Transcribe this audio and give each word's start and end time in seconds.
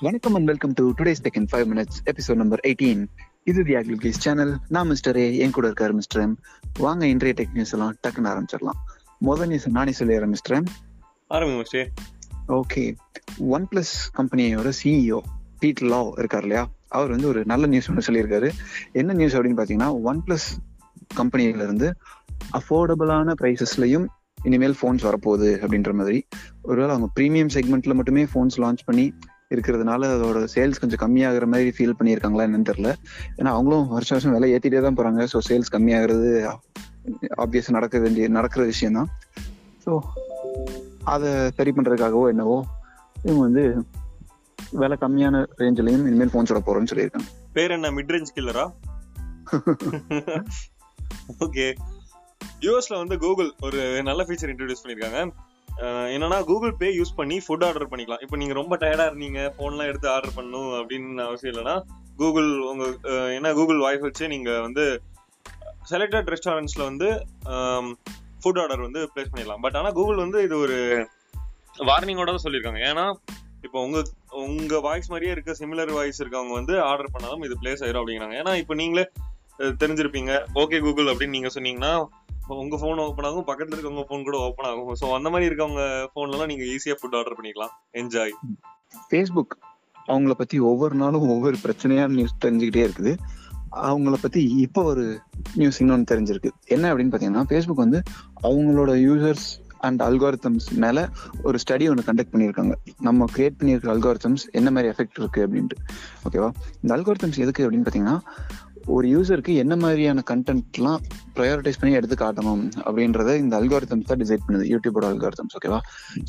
வணக்கம் 0.00 0.34
and 0.34 0.46
welcome 0.46 0.72
to 0.72 0.92
today's 0.98 1.22
tech 1.22 1.36
in 1.36 1.46
five 1.52 1.70
minutes 1.72 2.08
episode 2.10 2.34
number 2.34 2.60
eighteen 2.62 3.06
இது 3.44 3.64
the 3.64 3.74
அக்லிகேஸ் 3.74 4.18
channel 4.18 4.58
நான் 4.68 4.86
mister 4.86 5.16
A 5.16 5.36
என் 5.36 5.50
கூட 5.50 5.68
இருக்காரு 5.68 5.92
மிஸ்டர் 5.92 6.22
எம் 6.22 6.38
வாங்க 6.78 7.06
இன்றைய 7.06 7.42
டெக் 7.42 7.52
நியூஸ் 7.52 7.72
எல்லாம் 7.72 7.96
டக்குன்னு 8.06 8.24
ஆரம்பிச்சிடலாம். 8.24 8.78
முதல் 9.18 9.46
நியூஸ் 9.46 9.68
நானே 9.68 9.92
சொல்லிடுறேன் 9.98 10.26
மிஸ்டர் 10.26 10.56
எம் 10.56 10.64
ஆரம்பிங்க 11.30 11.86
ஓகே 12.48 12.96
ஒன் 13.38 13.68
பிளஸ் 13.70 13.94
கம்பெனியோட 14.16 14.72
சிஇஓ 14.84 15.18
பீட் 15.58 15.78
லாவ் 15.78 16.10
இருக்கார் 16.16 16.40
இல்லையா? 16.40 16.70
அவர் 16.88 17.10
வந்து 17.10 17.28
ஒரு 17.28 17.44
நல்ல 17.44 17.66
நியூஸ் 17.66 17.90
ஒன்று 17.90 18.12
சொல்லியிருக்காரு. 18.12 18.50
என்ன 18.92 19.12
நியூஸ் 19.12 19.36
அப்படின்னு 19.36 19.58
பார்த்தீங்கன்னா 19.58 20.02
ஒன் 20.02 20.22
பிளஸ் 20.26 20.46
கம்பெனியில 21.16 21.62
இருந்து 21.62 21.94
அஃபோர்டபுளான 22.52 23.34
ப்ரைசஸ்லையும் 23.40 24.06
இனிமேல் 24.42 24.76
ஃபோன்ஸ் 24.82 25.02
வரப்போகுது 25.02 25.64
அப்படின்ற 25.64 25.92
மாதிரி. 25.94 26.26
ஒருவேளை 26.62 26.94
அவங்க 26.94 27.12
ப்ரீமியம் 27.20 27.48
செக்மெண்ட்ல 27.54 27.94
மட்டுமே 27.94 28.24
ஃபோன்ஸ் 28.24 28.56
லான்ச் 28.56 28.78
பண்ணி 28.84 29.12
இருக்கிறதுனால 29.50 30.08
அதோட 30.14 30.38
சேல்ஸ் 30.54 30.80
கொஞ்சம் 30.80 31.02
கம்மியாகிற 31.02 31.46
மாதிரி 31.46 31.70
ஃபீல் 31.76 31.96
பண்ணியிருக்காங்களா 31.98 32.46
என்னன்னு 32.46 32.68
தெரியல. 32.68 32.90
ஏன்னா 33.36 33.50
அவங்களும் 33.52 33.88
வருஷம் 33.88 34.16
வருஷம் 34.16 34.34
விலை 34.34 34.48
ஏற்றிட்டே 34.54 34.80
தான் 34.80 34.96
போறாங்க. 34.96 35.22
ஸோ 35.32 35.38
சேல்ஸ் 35.48 35.72
கம்மியாகிறது 35.72 36.30
ஆப்வியஸ் 37.36 37.68
நடக்க 37.70 37.98
வேண்டிய 37.98 38.28
நடக்கிற 38.28 38.64
விஷயம் 38.64 38.94
தான் 38.94 39.10
ஸோ 39.84 39.92
அதை 41.06 41.28
சரி 41.54 41.70
பண்றதுக்காகவோ 41.70 42.28
என்னவோ 42.28 42.56
இவங்க 43.22 43.42
வந்து 43.42 43.64
விலை 44.76 44.96
கம்மியான 45.00 45.44
ரேஞ்சிலையும் 45.58 46.06
இனிமேல் 46.08 46.32
ஃபோன்ஸ் 46.32 46.52
வர 46.52 46.62
போறோம்னு 46.62 46.90
சொல்லியிருக்காங்க. 46.92 47.28
பேர் 47.52 47.70
என்ன? 47.70 47.90
மிட் 47.90 48.12
ரேஞ்ச் 48.14 48.34
கில்லரா 48.36 48.64
ஓகே 51.40 51.66
யூஎஸ்ல 52.60 52.94
வந்து 52.98 53.16
கூகுள் 53.18 53.50
ஒரு 53.60 53.78
நல்ல 54.02 54.22
ஃபீச்சர் 54.24 54.50
இன்ட்ரடியூஸ் 54.52 54.82
பண்ணிருக்காங்க 54.82 55.18
அஹ் 55.20 55.32
என்னன்னா 56.14 56.44
கூகுள் 56.44 56.74
பே 56.76 56.88
யூஸ் 56.98 57.16
பண்ணி 57.16 57.36
ஃபுட் 57.46 57.64
ஆர்டர் 57.66 57.90
பண்ணிக்கலாம். 57.90 58.22
இப்போ 58.24 58.36
நீங்க 58.36 58.54
ரொம்ப 58.54 58.74
டயர்டா 58.76 59.06
இருந்தீங்க 59.10 59.40
போன்லாம் 59.56 59.88
எடுத்து 59.90 60.08
ஆர்டர் 60.08 60.36
பண்ணணும் 60.36 60.70
அப்படின்னு 60.78 61.24
அவசியம் 61.26 61.52
இல்லைன்னா 61.52 61.74
கூகுள் 62.16 62.48
உங்க 62.70 62.84
அஹ் 63.12 63.32
என்ன 63.34 63.52
கூகுள் 63.52 63.78
வாய்ஸ் 63.78 64.06
வச்சு 64.06 64.28
நீங்க 64.28 64.50
வந்து 64.60 64.84
செலக்டட் 65.90 66.30
ரெஸ்டாரண்ட்ஸ்ல 66.34 66.82
வந்து 66.90 67.08
ஃபுட் 68.42 68.60
ஆர்டர் 68.62 68.86
வந்து 68.86 69.00
பிளேஸ் 69.12 69.30
பண்ணிடலாம். 69.32 69.62
பட் 69.64 69.76
ஆனால் 69.80 69.96
கூகுள் 69.98 70.22
வந்து 70.24 70.38
இது 70.46 70.56
ஒரு 70.58 70.76
வார்னிங்கோட 71.90 72.30
தான் 72.34 72.44
சொல்லியிருக்காங்க. 72.46 72.80
ஏன்னா 72.90 73.04
இப்போ 73.62 73.78
உங்க 73.86 73.98
உங்க 74.46 74.80
வாய்ஸ் 74.80 75.10
மாதிரியே 75.10 75.32
இருக்க 75.32 75.52
சிமிலர் 75.60 75.92
வாய்ஸ் 75.98 76.20
இருக்கவங்க 76.22 76.54
வந்து 76.60 76.74
ஆர்டர் 76.90 77.12
பண்ணாலும் 77.14 77.44
இது 77.48 77.54
பிளேஸ் 77.62 77.82
ஆயிரும் 77.84 78.02
அப்படிங்கிறாங்க. 78.02 78.36
ஏன்னா 78.42 78.54
இப்போ 78.62 78.74
நீங்களே 78.74 79.04
தெரிஞ்சிருப்பீங்க 79.82 80.32
ஓகே 80.62 80.78
கூகுள் 80.86 81.10
அப்படின்னு 81.12 81.36
நீங்க 81.36 81.50
சொன்னீங்கன்னா 81.54 81.92
உங்க 82.62 82.76
ஃபோன் 82.80 83.00
ஓப்பன் 83.04 83.26
ஆகும் 83.28 83.46
பக்கத்துல 83.48 83.76
இருக்கவங்க 83.76 84.04
ஃபோன் 84.08 84.26
கூட 84.28 84.36
ஓப்பன் 84.48 84.68
ஆகும். 84.70 84.92
ஸோ 85.00 85.06
அந்த 85.16 85.28
மாதிரி 85.32 85.48
இருக்கவங்க 85.50 85.82
ஃபோன்லலாம் 86.12 86.50
நீங்க 86.52 86.64
ஈஸியா 86.74 86.96
ஃபுட் 87.00 87.16
ஆர்டர் 87.20 87.36
பண்ணிக்கலாம். 87.38 87.72
என்ஜாய் 88.00 88.34
ஃபேஸ்புக் 89.10 89.54
அவங்கள 90.12 90.34
பத்தி 90.40 90.56
ஒவ்வொரு 90.70 90.94
நாளும் 91.02 91.28
ஒவ்வொரு 91.34 91.56
பிரச்சனையா 91.64 92.06
நியூஸ் 92.16 92.40
தெரிஞ்சுக்கிட்டே 92.44 92.82
இருக்குது. 92.86 93.12
அவங்கள 93.90 94.16
பத்தி 94.24 94.42
இப்போ 94.64 94.82
ஒரு 94.90 95.04
நியூஸ் 95.60 95.80
இன்னொன்று 95.82 96.10
தெரிஞ்சிருக்கு. 96.12 96.50
என்ன 96.74 96.84
அப்படின்னு 96.92 97.14
பாத்தீங்கன்னா 97.14 97.46
ஃபேஸ்புக் 97.50 97.84
வந்து 97.84 98.00
அவங்களோட 98.48 98.92
யூசர்ஸ் 99.06 99.48
அண்ட் 99.86 100.02
அல்காரிதம்ஸ் 100.06 100.68
மேல 100.82 100.98
ஒரு 101.46 101.56
ஸ்டடி 101.62 101.84
ஒன்று 101.90 102.06
கண்டக்ட் 102.06 102.32
பண்ணியிருக்காங்க. 102.34 102.74
நம்ம 103.06 103.26
கிரியேட் 103.34 103.58
பண்ணியிருக்க 103.58 103.88
அல்காரிதம்ஸ் 103.94 104.44
என்ன 104.58 104.68
மாதிரி 104.76 104.90
எஃபெக்ட் 104.92 105.18
இருக்கு 105.22 105.40
அப்படின்ட்டு. 105.46 105.78
ஓகேவா 106.26 106.50
இந்த 106.82 106.92
அல்காரித்தம்ஸ் 106.96 107.42
எதுக்கு 107.44 107.64
அப்படின்னு 107.66 107.88
பாத்தீங்கன்னா 107.88 108.16
ஒரு 108.86 109.06
யூசருக்கு 109.08 109.54
என்ன 109.54 109.76
மாதிரியான 109.76 110.22
கண்டென்ட்லாம் 110.30 111.00
ப்ரையாரிட்டைஸ் 111.34 111.80
பண்ணி 111.80 111.96
எடுத்து 111.96 112.16
காட்டணும் 112.24 112.62
அப்படின்றத 112.84 113.36
இந்த 113.36 113.60
அல்காரிதம்ஸ் 113.60 114.08
தான் 114.10 114.18
டிசைட் 114.18 114.46
பண்ணுது. 114.46 114.66
யூடியூபோட 114.72 115.06
அல்காரிதம்ஸ் 115.12 115.56
ஓகேவா 115.58 115.80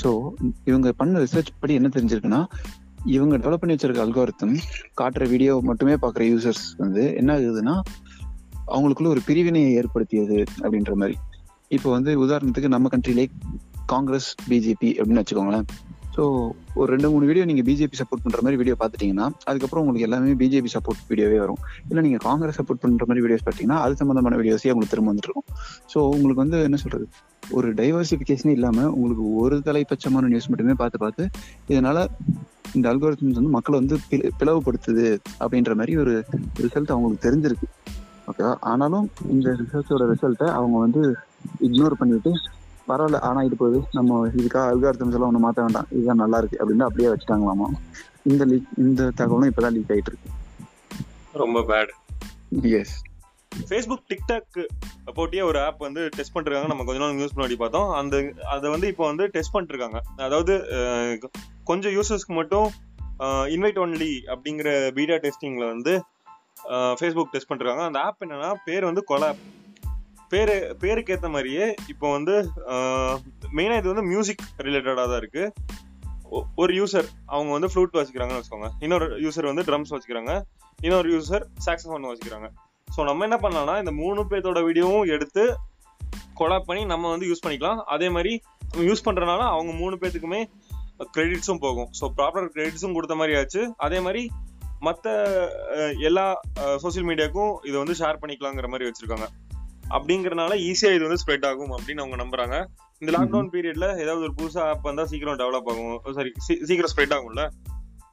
ஸோ 0.04 0.30
இவங்க 0.64 0.92
பண்ண 0.92 1.20
ரிசர்ச் 1.20 1.54
படி 1.60 1.74
என்ன 1.74 1.90
தெரிஞ்சிருக்குன்னா 1.94 2.42
இவங்க 3.06 3.38
டெவலப் 3.38 3.62
பண்ணி 3.62 3.76
வச்சிருக்க 3.76 4.06
அல்காரிதம் 4.06 4.56
காட்டுற 5.02 5.30
வீடியோ 5.30 5.60
மட்டுமே 5.64 5.94
பார்க்குற 5.94 6.24
யூசர்ஸ் 6.32 6.66
வந்து 6.78 7.16
என்ன 7.16 7.38
ஆகுதுன்னா 7.38 7.76
அவங்களுக்குள்ள 8.68 9.08
ஒரு 9.08 9.22
பிரிவினையை 9.26 9.74
ஏற்படுத்தியது 9.74 10.44
அப்படின்ற 10.62 10.94
மாதிரி. 10.94 11.18
இப்போ 11.68 11.92
வந்து 11.92 12.28
உதாரணத்துக்கு 12.28 12.68
நம்ம 12.68 12.90
கண்ட்ரிலே 12.98 13.28
காங்கிரஸ் 13.86 14.36
பிஜேபி 14.50 14.90
அப்படின்னு 15.00 15.24
வச்சுக்கோங்களேன். 15.24 15.68
ஸோ 16.18 16.24
ஒரு 16.80 16.88
ரெண்டு 16.94 17.08
மூணு 17.14 17.26
வீடியோ 17.30 17.44
நீங்கள் 17.50 17.66
பிஜேபி 17.68 17.98
சப்போர்ட் 18.00 18.24
பண்ணுற 18.24 18.40
மாதிரி 18.46 18.60
வீடியோ 18.62 18.76
பார்த்துட்டீங்கன்னா 18.82 19.26
அதுக்கப்புறம் 19.50 19.82
உங்களுக்கு 19.84 20.08
எல்லாமே 20.08 20.32
பிஜேபி 20.42 20.70
சப்போர்ட் 20.76 21.02
வீடியோவே 21.10 21.38
வரும். 21.44 21.60
இல்லை 21.90 22.02
நீங்கள் 22.06 22.24
காங்கிரஸ் 22.28 22.58
சப்போர்ட் 22.60 22.82
பண்ணுற 22.84 23.06
மாதிரி 23.10 23.24
வீடியோஸ் 23.26 23.46
பார்த்தீங்கன்னா 23.48 23.78
அது 23.86 24.00
சம்மந்தமான 24.02 24.38
வீடியோஸே 24.42 24.72
உங்களுக்கு 24.74 24.94
திரும்ப 24.96 25.12
வந்துருக்கும் 25.14 25.48
ஸோ 25.94 26.00
உங்களுக்கு 26.16 26.44
வந்து 26.44 26.60
என்ன 26.70 26.80
சொல்கிறது 26.84 27.08
ஒரு 27.58 27.68
டைவர்சிஃபிகேஷனே 27.82 28.54
இல்லாமல் 28.58 28.90
உங்களுக்கு 28.96 29.26
ஒரு 29.44 29.58
தலைப்பட்சமான 29.68 30.30
நியூஸ் 30.34 30.50
மட்டுமே 30.54 30.76
பார்த்து 30.82 31.04
பார்த்து 31.06 31.26
இதனால் 31.72 32.02
இந்த 32.78 32.86
அல்கோரிதம்ஸ் 32.92 33.40
வந்து 33.40 33.56
மக்களை 33.58 33.78
வந்து 33.82 33.98
பிளவுபடுத்துது 34.42 35.06
அப்படின்ற 35.44 35.74
மாதிரி 35.82 35.96
ஒரு 36.04 36.14
ரிசல்ட் 36.66 36.94
அவங்களுக்கு 36.96 37.26
தெரிஞ்சிருக்கு. 37.28 37.68
ஓகேவா 38.30 38.54
ஆனாலும் 38.72 39.06
இந்த 39.34 39.50
ரிசர்ச்சோட 39.62 40.06
ரிசல்ட்டை 40.14 40.48
அவங்க 40.60 40.78
வந்து 40.86 41.02
இக்னோர் 41.68 42.00
பண்ணிட்டு 42.00 42.32
பரவாயில்ல. 42.90 43.20
ஆனா 43.30 43.40
இது 43.48 43.56
போகுது 43.62 43.80
நம்ம 43.98 44.20
இதுக்காக 44.40 44.66
அல்காரிதம்ஸ் 44.74 45.16
எல்லாம் 45.18 45.30
ஒன்றும் 45.30 45.46
மாற்ற 45.46 45.62
வேண்டாம். 45.66 45.90
இதுதான் 45.96 46.22
நல்லா 46.24 46.40
இருக்கு 46.42 46.62
அப்படின்னு 46.64 46.88
அப்படியே 46.88 47.10
வச்சுட்டாங்களாமா? 47.14 47.68
இந்த 48.32 48.46
லீக் 48.52 48.72
இந்த 48.86 49.10
தகவலும் 49.20 49.52
இப்பதான் 49.52 49.76
லீக் 49.78 49.92
ஆயிட்டு 49.96 50.12
இருக்கு. 50.14 50.32
ரொம்ப 51.44 51.60
பேட் 51.72 51.94
எஸ் 52.80 52.96
ஃபேஸ்புக் 53.70 54.04
டிக்டாக் 54.12 54.58
போட்டியே 55.18 55.44
ஒரு 55.50 55.58
ஆப் 55.66 55.86
வந்து 55.86 56.02
டெஸ்ட் 56.16 56.34
பண்ணிருக்காங்க. 56.34 56.70
நம்ம 56.72 56.84
கொஞ்ச 56.88 57.00
நாள் 57.04 57.16
நியூஸ் 57.20 57.36
முன்னாடி 57.38 57.56
பார்த்தோம். 57.62 57.90
அந்த 58.00 58.16
அதை 58.54 58.68
வந்து 58.74 58.88
இப்போ 58.92 59.06
வந்து 59.12 59.26
டெஸ்ட் 59.36 59.56
பண்ணிருக்காங்க. 59.56 60.00
அதாவது 60.28 60.54
கொஞ்சம் 61.70 61.96
யூசர்ஸ்க்கு 61.98 62.36
மட்டும் 62.40 62.68
இன்வைட் 63.54 63.80
ஒன்லி 63.84 64.12
அப்படிங்கிற 64.34 64.70
பீட்டா 64.98 65.18
டெஸ்டிங்ல 65.26 65.66
வந்து 65.74 65.94
ஃபேஸ்புக் 67.00 67.32
டெஸ்ட் 67.34 67.50
பண்ணிருக்காங்க. 67.50 67.86
அந்த 67.90 68.00
ஆப் 68.08 68.22
என்னன்னா 68.26 68.52
பேர் 68.68 68.90
வந்து 68.90 69.04
கொலாப் 69.12 69.42
பேரு 70.30 70.76
பேருக்கு 70.80 71.14
ஏற்ற 71.14 71.30
மாதிரியே 71.30 71.76
இப்போ 71.88 72.12
வந்து 72.12 72.36
மெயினாக 73.58 73.82
இது 73.82 73.94
வந்து 73.94 74.04
மியூசிக் 74.04 74.44
ரிலேட்டடாக 74.58 75.08
தான் 75.12 75.20
இருக்குது 75.22 75.52
ஒ- 76.30 76.46
ஒரு 76.56 76.72
யூசர் 76.74 77.08
அவங்க 77.26 77.52
வந்து 77.52 77.70
ஃப்ளூட் 77.74 77.98
வச்சுக்கிறாங்கன்னு 77.98 78.40
வச்சுக்கோங்க. 78.42 78.70
இன்னொரு 78.80 79.06
யூசர் 79.20 79.50
வந்து 79.54 79.66
ட்ரம்ஸ் 79.68 79.94
வச்சுக்கிறாங்க. 79.96 80.32
இன்னொரு 80.82 81.10
யூசர் 81.18 81.44
சாக்ஸஃபோன் 81.66 82.08
வச்சுக்கிறாங்க. 82.12 82.48
ஸோ 82.88 83.04
நம்ம 83.04 83.24
என்ன 83.24 83.38
பண்ணலாம்னா 83.44 83.78
இந்த 83.80 83.92
மூணு 83.92 84.22
பேர்த்தோட 84.30 84.62
வீடியோவும் 84.68 85.08
எடுத்து 85.08 85.44
கொலாப் 86.40 86.68
பண்ணி 86.70 86.86
நம்ம 86.86 87.10
வந்து 87.10 87.28
யூஸ் 87.28 87.46
பண்ணிக்கலாம். 87.46 87.80
அதே 87.86 88.10
மாதிரி 88.10 88.42
யூஸ் 88.78 89.06
பண்ணுறனால 89.06 89.40
அவங்க 89.40 89.74
மூணு 89.74 89.96
பேர்த்துக்குமே 89.96 90.42
க்ரெடிட்ஸும் 91.18 91.64
போகும். 91.66 91.90
ஸோ 92.00 92.06
ப்ராப்பர் 92.18 92.52
க்ரெடிட்ஸும் 92.56 92.94
கொடுத்த 92.94 93.16
மாதிரி 93.16 93.38
ஆச்சு. 93.38 93.74
அதே 93.78 94.00
மாதிரி 94.00 94.24
மற்ற 94.80 95.08
எல்லா 96.00 96.42
சோஷியல் 96.78 97.08
மீடியாவுக்கும் 97.08 97.54
இதை 97.64 97.78
வந்து 97.84 97.96
ஷேர் 98.00 98.20
பண்ணிக்கலாங்கிற 98.22 98.68
மாதிரி 98.68 98.90
வச்சுருக்காங்க. 98.90 99.28
அப்படிங்கறனால 99.90 100.50
ஈஸியா 100.50 100.96
இது 100.96 101.08
வந்து 101.08 101.24
ஸ்ப்ரெட் 101.28 101.46
ஆகும் 101.46 101.78
அப்படின்னு 101.78 102.02
அவங்க 102.02 102.24
நம்புறாங்க. 102.24 102.66
இந்த 103.00 103.18
லாக்டவுன் 103.18 103.46
பீரியட்ல 103.46 104.00
ஏதாவது 104.02 104.20
ஒரு 104.20 104.34
புதுசா 104.38 104.60
ஆப் 104.60 104.84
வந்தா 104.84 105.06
சீக்கிரம் 105.06 105.38
டெவலப் 105.38 105.70
ஆகும். 105.70 106.02
சாரி 106.14 106.32
சீக்கிரம் 106.38 106.90
ஸ்ப்ரெட் 106.98 107.14
ஆகும்ல? 107.14 107.50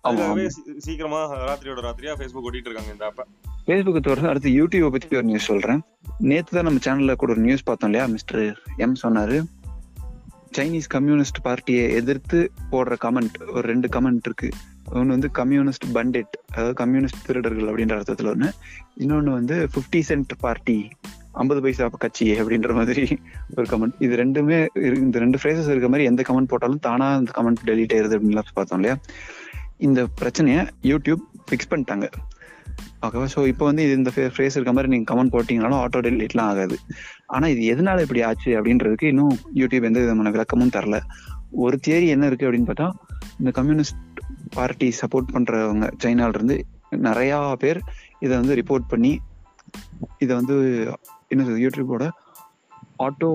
சீ- 0.05 0.77
சீக்கிரமா 0.77 1.35
ராத்திரியோட 1.35 1.81
ராத்திரியா 1.81 2.15
ஃபேஸ்புக் 2.15 2.45
ஓட்டிட்டு 2.45 2.69
இருக்காங்க 2.71 2.93
இந்த 2.93 3.13
ஆப்பை 3.17 3.25
ஃபேஸ்புக் 3.67 4.01
தவிர 4.01 4.29
அடுத்து 4.29 4.51
யூடியூப் 4.51 4.91
பத்தி 4.91 5.17
ஒரு 5.17 5.25
நியூஸ் 5.25 5.45
சொல்றேன். 5.45 5.83
நேத்து 6.19 6.63
தான் 6.63 6.63
நம்ம 6.63 6.79
சேனல்ல 6.79 7.17
கூட 7.17 7.33
ஒரு 7.33 7.41
நியூஸ் 7.41 7.63
பார்த்தோம் 7.63 7.91
இல்லையா? 7.91 8.13
மிஸ்டர் 8.13 8.61
எம் 8.77 8.95
சொன்னாரு. 9.03 9.45
சைனீஸ் 10.59 10.87
கம்யூனிஸ்ட் 10.89 11.37
பார்ட்டியை 11.43 11.93
எதிர்த்து 11.93 12.51
போடுற 12.73 12.97
கமெண்ட் 13.05 13.51
ஒரு 13.53 13.69
ரெண்டு 13.69 13.89
கமெண்ட் 13.89 14.21
இருக்கு. 14.25 14.49
ஒன்று 14.93 15.07
வந்து 15.07 15.31
கம்யூனிஸ்ட் 15.31 15.85
பண்டெட் 15.95 16.33
அதாவது 16.51 16.75
கம்யூனிஸ்ட் 16.75 17.27
திருடர்கள் 17.27 17.65
அப்படின்ற 17.65 17.89
அர்த்தத்துல 17.89 18.27
ஒன்று 18.27 18.53
இன்னொன்று 18.95 19.33
வந்து 19.33 19.69
ஃபிஃப்டி 19.75 20.03
சென்ட் 20.09 20.31
பார்ட்டி 20.39 20.89
ஐம்பது 21.35 21.63
பைசா 21.63 21.89
கட்சி 21.99 22.33
அப்படின்ற 22.33 22.75
மாதிரி 22.75 23.19
ஒரு 23.57 23.67
கமெண்ட் 23.71 23.93
இது 23.99 24.17
ரெண்டுமே 24.17 24.67
இரு- 24.75 24.97
இந்த 24.97 25.19
ரெண்டு 25.19 25.39
ஃப்ரேசஸ் 25.43 25.71
இருக்க 25.71 25.89
மாதிரி 25.89 26.05
எந்த 26.05 26.23
கமெண்ட் 26.29 26.49
போட்டாலும் 26.49 26.79
தானா 26.79 27.15
அந்த 27.15 27.31
கமெண்ட் 27.37 27.69
டெலிட் 27.69 27.95
ஆயிருது 27.95 28.17
அப்படின்னு 28.17 28.41
பார்த்தோம் 28.55 28.79
இல்லையா? 28.79 29.01
இந்த 29.77 30.07
பிரச்சனையை 30.07 30.67
யூடியூப் 30.83 31.23
ஃபிக்ஸ் 31.51 31.71
பண்ணிட்டாங்க. 31.71 32.07
ஓகேவா 33.03 33.27
ஸோ 33.37 33.47
இப்போ 33.47 33.65
வந்து 33.65 33.83
இது 33.85 33.93
இந்த 33.93 34.11
ஃப்ரேஸ் 34.15 34.55
இருக்க 34.55 34.73
மாதிரி 34.73 34.89
நீங்கள் 34.89 35.17
கமெண்ட் 35.17 35.33
போட்டிங்கனாலும் 35.33 35.85
ஆட்டோ 35.85 36.01
டெலிட்லாம் 36.01 36.51
ஆகாது. 36.53 36.77
ஆனால் 37.27 37.51
இது 37.51 37.77
எதனால 37.77 38.01
இப்படி 38.01 38.23
ஆச்சு 38.23 38.63
அப்படின்றதுக்கு 38.63 39.05
இன்னும் 39.05 39.39
யூடியூப் 39.55 39.83
எந்த 39.83 40.01
விதமான 40.01 40.31
விளக்கமும் 40.31 40.71
தரல. 40.73 41.01
ஒரு 41.51 41.81
தியரி 41.87 42.07
என்ன 42.09 42.27
இருக்கு 42.27 42.53
அப்படின்னு 42.53 42.71
பார்த்தா 42.71 42.91
இந்த 43.39 43.51
கம்யூனிஸ்ட் 43.51 43.97
பார்ட்டி 44.51 44.93
சப்போர்ட் 45.01 45.33
பண்றவங்க 45.33 45.91
சைனால 46.05 46.29
இருந்து 46.29 46.67
நிறையா 46.91 47.55
பேர் 47.55 47.81
இதை 48.21 48.37
வந்து 48.39 48.55
ரிப்போர்ட் 48.55 48.89
பண்ணி 48.89 49.19
இதை 50.19 50.37
வந்து 50.37 50.57
என்ன 51.35 51.45
சொல்றது 51.47 51.65
யூடியூபோட 51.67 52.07
ஆட்டோ 53.07 53.31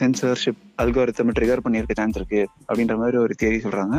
சென்சர்ஷிப் 0.00 0.60
அல்காரித்தம் 0.82 1.32
ட்ரிகர் 1.38 1.62
பண்ணியிருக்க 1.64 1.94
சான்ஸ் 1.98 2.18
இருக்கு 2.18 2.40
அப்படின்ற 2.68 2.94
மாதிரி 3.00 3.16
ஒரு 3.24 3.34
தேரி 3.42 3.58
சொல்றாங்க. 3.64 3.96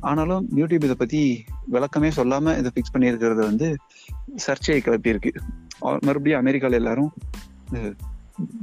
ஆனாலும் 0.00 0.44
யூடியூப் 0.56 0.86
இதை 0.88 0.96
பத்தி 1.02 1.20
விளக்கமே 1.74 2.10
சொல்லாம 2.16 2.54
இதை 2.60 2.70
ஃபிக்ஸ் 2.74 2.94
பண்ணியிருக்கிறது 2.94 3.42
வந்து 3.50 3.68
சர்ச்சையை 4.46 4.80
கிளப்பி 4.86 5.12
இருக்கு 5.14 5.32
மறுபடியும் 6.06 6.40
அமெரிக்கால 6.42 6.80
எல்லாரும் 6.80 7.12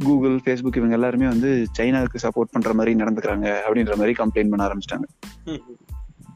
கூகுள் 0.03 0.35
ஃபேஸ்புக் 0.43 0.79
இவங்க 0.79 0.95
எல்லாருமே 0.97 1.27
வந்து 1.27 1.49
சைனாவுக்கு 1.77 2.23
சப்போர்ட் 2.25 2.53
பண்ற 2.55 2.73
மாதிரி 2.79 2.91
நடந்துக்கிறாங்க 3.01 3.47
அப்படின்ற 3.65 3.95
மாதிரி 4.01 4.13
கம்ப்ளைண்ட் 4.21 4.51
பண்ண 4.53 4.67
ஆரம்பிச்சிட்டாங்க. 4.67 5.07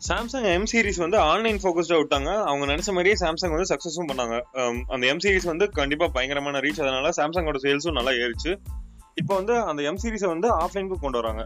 சாம்சங் 0.07 0.45
எம் 0.55 0.67
சீரிஸ் 0.71 0.99
வந்து 1.03 1.17
ஆன்லைன் 1.29 1.57
ஃபோக்கஸ்டாக 1.61 1.97
விட்டாங்க. 2.01 2.29
அவங்க 2.49 2.65
நினைச்ச 2.71 2.89
மாதிரியே 2.95 3.15
சாம்சங் 3.21 3.53
வந்து 3.55 3.69
சக்ஸஸும் 3.71 4.09
பண்ணாங்க. 4.11 4.35
Um, 4.61 4.75
அந்த 4.93 5.03
எம் 5.11 5.21
சீரிஸ் 5.23 5.47
வந்து 5.51 5.65
கண்டிப்பாக 5.79 6.09
பயங்கரமான 6.15 6.59
ரீச் 6.65 6.81
அதனால 6.83 7.09
சாம்சங்கோட 7.17 7.59
சேல்ஸும் 7.65 7.97
நல்லா 7.99 8.13
ஏறிச்சு. 8.23 8.51
இப்போ 9.21 9.33
வந்து 9.39 9.55
அந்த 9.69 9.81
எம் 9.89 9.99
சீரிஸை 10.03 10.27
வந்து 10.33 10.47
ஆஃப்லைனுக்கு 10.63 10.97
கொண்டு 11.05 11.19
வராங்க. 11.21 11.41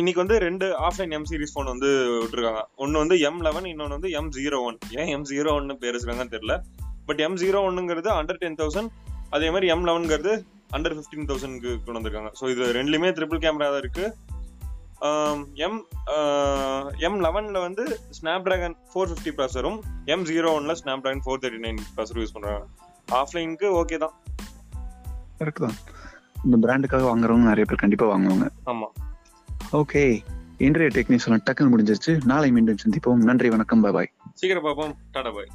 இன்னைக்கு 0.00 0.20
வந்து 0.22 0.36
ரெண்டு 0.46 0.66
ஆஃப்லைன் 0.86 1.12
எம் 1.16 1.26
சீரிஸ் 1.30 1.52
ஃபோன் 1.54 1.68
வந்து 1.72 1.90
விட்டுருக்காங்க. 2.22 2.62
ஒன்று 2.84 3.02
வந்து 3.02 3.16
எம் 3.28 3.40
லெவன் 3.46 3.68
இன்னொன்று 3.72 3.96
வந்து 3.98 4.12
எம் 4.20 4.30
ஜீரோ 4.36 4.60
ஒன் 4.68 4.78
ஏன் 5.00 5.10
எம் 5.16 5.26
ஜீரோ 5.32 5.52
ஒன்னு 5.58 5.76
பேர் 5.82 5.94
வச்சுருக்காங்கன்னு 5.96 6.34
தெரியல. 6.36 6.56
பட் 7.10 7.20
எம் 7.26 7.38
ஜீரோ 7.42 7.60
ஒன்னுங்கிறது 7.68 8.10
அண்டர் 8.20 8.40
டென் 8.44 8.58
தௌசண்ட் 8.62 8.92
அதே 9.36 9.50
மாதிரி 9.54 9.68
எம் 9.74 9.86
லெவனுங்கிறது 9.88 10.32
அண்டர் 10.76 10.96
ஃபிஃப்டீன் 10.96 11.28
தௌசண்ட்க்கு 11.32 11.70
கொண்டு 11.84 11.98
வந்திருக்காங்க. 11.98 12.32
ஸோ 12.40 12.44
இது 12.54 12.72
ரெண்டுலேயுமே 12.78 13.12
ட்ரிபிள் 13.18 13.42
கேமரா 13.44 13.68
தான் 13.74 13.82
இருக்குது 13.84 14.08
எம் 15.54 15.86
எம் 16.98 17.18
லெவன்ல 17.24 17.60
வந்து 17.60 18.00
ஸ்னாப் 18.16 18.42
டிராகன் 18.42 18.76
ஃபோர் 18.90 19.08
ஃபிஃப்டி 19.10 19.32
ப்ராசரும் 19.36 19.78
எம் 20.04 20.24
ஜீரோ 20.24 20.50
ஒன்ல 20.58 20.72
Snapdragon 21.02 21.22
four 21.26 21.42
thirty 21.42 21.60
nine 21.66 21.78
processor 21.96 22.18
use 22.20 22.32
பண்றாங்க. 22.32 22.66
ஆஃப்லைனுக்கு 23.12 23.68
ஓகே 23.80 23.98
தான். 23.98 24.14
கரெக்ட் 25.38 25.64
தான் 25.64 25.76
இந்த 26.44 26.56
பிராண்டுக்காக 26.66 27.06
வாங்குறவங்க 27.10 27.48
நிறைய 27.50 27.64
பேர் 27.64 27.82
கண்டிப்பா 27.84 28.06
வாங்குவாங்க. 28.06 28.48
ஆமா. 28.66 28.88
ஓகே 29.72 30.02
இன்றைய 30.58 31.04
எல்லாம் 31.06 31.42
டக்குன்னு 31.46 31.72
முடிஞ்சிருச்சு. 31.74 32.24
நாளை 32.24 32.50
மீண்டும் 32.50 32.82
சந்திப்போம். 32.84 33.24
நன்றி 33.30 33.48
வணக்கம் 33.48 33.80
பாய் 33.80 34.12
சீக்கிரம் 34.34 34.62
பார்ப்போம். 34.62 34.94
டாடா 35.12 35.30
பாய் 35.30 35.50